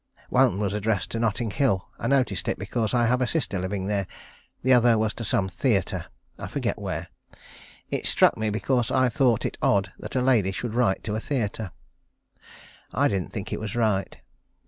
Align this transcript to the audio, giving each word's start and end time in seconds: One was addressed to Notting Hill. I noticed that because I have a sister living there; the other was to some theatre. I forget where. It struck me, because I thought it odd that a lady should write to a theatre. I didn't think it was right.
One 0.31 0.57
was 0.57 0.73
addressed 0.73 1.11
to 1.11 1.19
Notting 1.19 1.51
Hill. 1.51 1.87
I 1.99 2.07
noticed 2.07 2.47
that 2.47 2.57
because 2.57 2.91
I 2.95 3.05
have 3.05 3.21
a 3.21 3.27
sister 3.27 3.59
living 3.59 3.85
there; 3.85 4.07
the 4.63 4.73
other 4.73 4.97
was 4.97 5.13
to 5.13 5.23
some 5.23 5.47
theatre. 5.47 6.07
I 6.39 6.47
forget 6.47 6.79
where. 6.81 7.09
It 7.91 8.07
struck 8.07 8.35
me, 8.35 8.49
because 8.49 8.89
I 8.89 9.09
thought 9.09 9.45
it 9.45 9.59
odd 9.61 9.91
that 9.99 10.15
a 10.15 10.21
lady 10.23 10.51
should 10.53 10.73
write 10.73 11.03
to 11.03 11.15
a 11.15 11.19
theatre. 11.19 11.69
I 12.91 13.09
didn't 13.09 13.31
think 13.31 13.53
it 13.53 13.59
was 13.59 13.75
right. 13.75 14.17